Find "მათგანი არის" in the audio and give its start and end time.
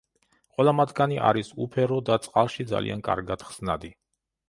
0.77-1.53